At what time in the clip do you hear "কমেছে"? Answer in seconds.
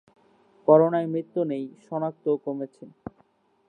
2.45-2.85